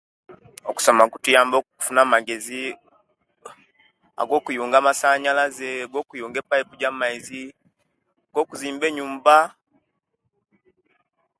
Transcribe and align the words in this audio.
Okusoma 0.69 1.03
kuyamba 1.11 1.55
okufuna 1.57 1.99
amagezi, 2.05 2.63
agokuyunga 4.21 4.75
amasaanyalaze, 4.79 5.69
gokuyunga 5.93 6.37
epaipu 6.41 6.73
jamaizi, 6.81 7.43
gokuzimba 8.33 8.85
enyumba! 8.89 9.37